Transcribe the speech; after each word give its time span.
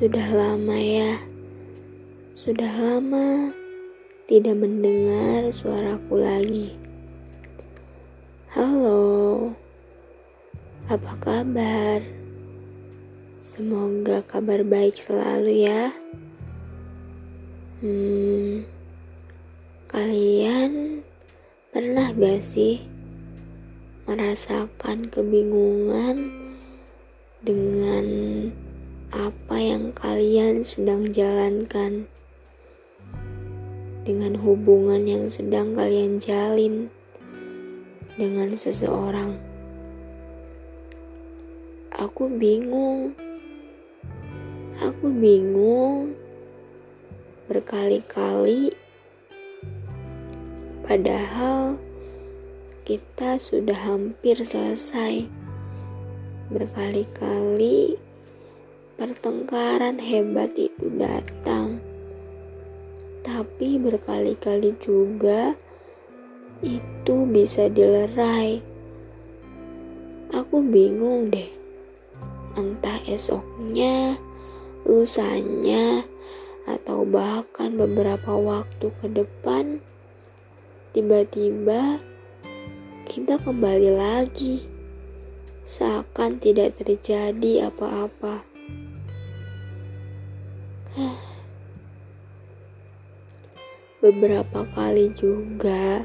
Sudah 0.00 0.32
lama 0.32 0.80
ya, 0.80 1.20
sudah 2.32 2.72
lama 2.72 3.52
tidak 4.24 4.56
mendengar 4.56 5.44
suaraku 5.52 6.16
lagi. 6.16 6.72
Halo, 8.56 9.52
apa 10.88 11.12
kabar? 11.20 12.00
Semoga 13.44 14.24
kabar 14.24 14.64
baik 14.64 14.96
selalu 14.96 15.68
ya. 15.68 15.92
Hmm, 17.84 18.64
kalian 19.84 21.04
pernah 21.76 22.08
gak 22.16 22.40
sih 22.40 22.80
merasakan 24.08 25.12
kebingungan 25.12 26.49
dengan 27.40 28.04
apa 29.16 29.56
yang 29.56 29.96
kalian 29.96 30.60
sedang 30.60 31.08
jalankan, 31.08 32.04
dengan 34.04 34.36
hubungan 34.36 35.08
yang 35.08 35.24
sedang 35.32 35.72
kalian 35.72 36.20
jalin 36.20 36.92
dengan 38.20 38.52
seseorang. 38.60 39.40
Aku 41.96 42.28
bingung, 42.28 43.16
aku 44.84 45.08
bingung 45.08 46.12
berkali-kali, 47.48 48.76
padahal 50.84 51.80
kita 52.84 53.40
sudah 53.40 53.80
hampir 53.80 54.36
selesai 54.44 55.39
berkali-kali 56.50 57.94
pertengkaran 58.98 59.96
hebat 60.02 60.50
itu 60.58 60.90
datang. 60.98 61.78
Tapi 63.22 63.78
berkali-kali 63.78 64.74
juga 64.82 65.54
itu 66.60 67.16
bisa 67.30 67.70
dilerai. 67.70 68.60
Aku 70.34 70.60
bingung 70.60 71.30
deh. 71.30 71.48
Entah 72.58 72.98
esoknya, 73.06 74.18
lusanya, 74.82 76.02
atau 76.66 77.06
bahkan 77.06 77.78
beberapa 77.78 78.34
waktu 78.34 78.90
ke 79.00 79.06
depan, 79.06 79.78
tiba-tiba 80.90 82.02
kita 83.06 83.38
kembali 83.38 83.90
lagi, 83.94 84.66
seakan 85.70 86.42
tidak 86.42 86.82
terjadi 86.82 87.70
apa-apa. 87.70 88.42
Beberapa 94.02 94.66
kali 94.74 95.14
juga 95.14 96.02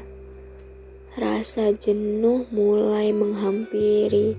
rasa 1.18 1.74
jenuh 1.74 2.46
mulai 2.54 3.10
menghampiri, 3.10 4.38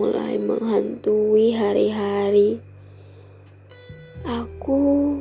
mulai 0.00 0.40
menghantui 0.40 1.52
hari-hari. 1.52 2.56
Aku 4.24 5.20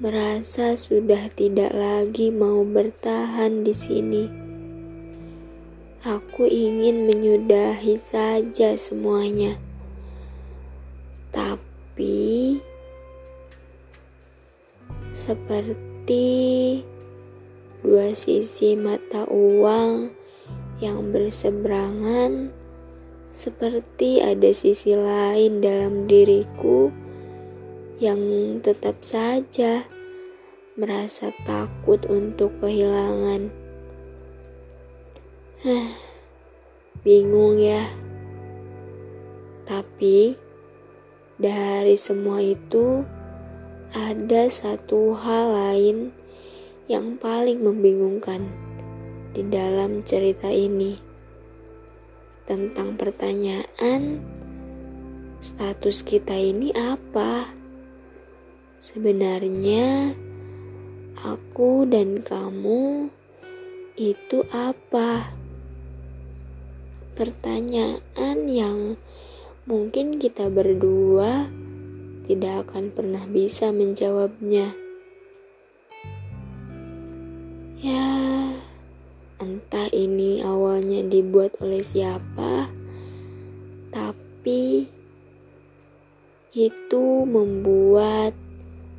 merasa 0.00 0.72
sudah 0.72 1.28
tidak 1.36 1.76
lagi 1.76 2.32
mau 2.32 2.64
bertahan 2.64 3.60
di 3.60 3.76
sini. 3.76 4.45
Aku 6.06 6.46
ingin 6.46 7.10
menyudahi 7.10 7.98
saja 7.98 8.78
semuanya. 8.78 9.58
Tapi 11.34 12.62
seperti 15.10 16.30
dua 17.82 18.14
sisi 18.14 18.78
mata 18.78 19.26
uang 19.26 20.14
yang 20.78 21.10
berseberangan, 21.10 22.54
seperti 23.34 24.22
ada 24.22 24.54
sisi 24.54 24.94
lain 24.94 25.58
dalam 25.58 26.06
diriku 26.06 26.94
yang 27.98 28.22
tetap 28.62 29.02
saja 29.02 29.82
merasa 30.78 31.34
takut 31.42 31.98
untuk 32.06 32.54
kehilangan. 32.62 33.65
Bingung 37.02 37.58
ya, 37.58 37.82
tapi 39.66 40.38
dari 41.42 41.98
semua 41.98 42.38
itu 42.38 43.02
ada 43.90 44.46
satu 44.46 45.10
hal 45.18 45.50
lain 45.50 46.14
yang 46.86 47.18
paling 47.18 47.66
membingungkan 47.66 48.46
di 49.34 49.42
dalam 49.42 50.06
cerita 50.06 50.46
ini 50.46 51.02
tentang 52.46 52.94
pertanyaan 52.94 54.22
status 55.42 56.06
kita 56.06 56.38
ini 56.38 56.70
apa? 56.78 57.42
Sebenarnya 58.78 60.14
aku 61.26 61.90
dan 61.90 62.22
kamu 62.22 63.10
itu 63.98 64.46
apa? 64.54 65.42
Pertanyaan 67.16 68.44
yang 68.44 69.00
mungkin 69.64 70.20
kita 70.20 70.52
berdua 70.52 71.48
tidak 72.28 72.68
akan 72.68 72.92
pernah 72.92 73.24
bisa 73.24 73.72
menjawabnya. 73.72 74.76
Ya, 77.80 78.12
entah 79.40 79.88
ini 79.96 80.44
awalnya 80.44 81.08
dibuat 81.08 81.56
oleh 81.64 81.80
siapa, 81.80 82.68
tapi 83.88 84.84
itu 86.52 87.04
membuat 87.24 88.36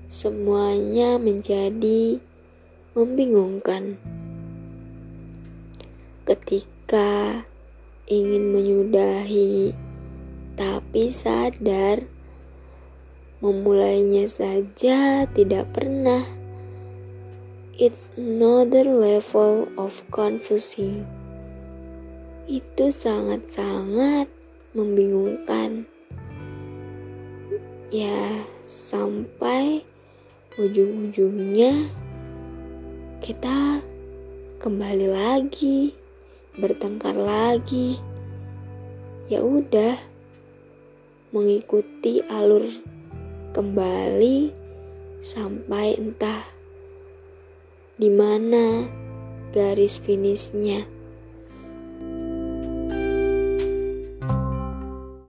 semuanya 0.10 1.22
menjadi 1.22 2.18
membingungkan. 2.98 4.02
Ketika 6.26 7.46
ingin 8.08 8.56
menyudahi, 8.56 9.76
tapi 10.56 11.12
sadar 11.12 12.18
Memulainya 13.38 14.26
saja 14.26 15.30
tidak 15.30 15.70
pernah. 15.70 16.26
It's 17.78 18.10
another 18.18 18.82
level 18.82 19.70
of 19.78 19.94
confusing. 20.10 21.06
Itu 22.50 22.90
sangat-sangat 22.90 24.26
membingungkan. 24.74 25.86
Ya, 27.94 28.42
sampai 28.66 29.86
ujung-ujungnya 30.58 31.94
kita 33.22 33.86
kembali 34.58 35.14
lagi, 35.14 35.94
bertengkar 36.58 37.14
lagi. 37.14 38.02
Ya 39.30 39.46
udah, 39.46 39.96
mengikuti 41.32 42.26
alur 42.26 42.66
kembali 43.54 44.52
sampai 45.22 45.98
entah 45.98 46.42
di 47.98 48.10
mana 48.10 48.90
garis 49.54 50.02
finishnya. 50.02 50.97